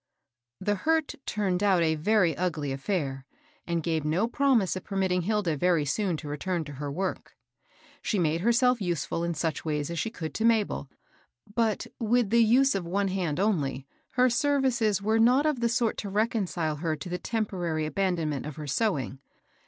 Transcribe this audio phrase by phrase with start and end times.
[0.59, 3.23] The hurt turned out a very ugly bSsliTj
[3.67, 7.35] and gave no promise of permitting Hilda very soon to re turn to her work.
[8.01, 10.89] She made herself useftd in such ways as she could to Mabel,
[11.53, 15.97] but, with the use of one hand only, her services were not of the sort
[15.97, 16.45] THE LAST DOLLAR.
[16.47, 19.19] 219 to reconcile her to the temporary abandonment of her sewing.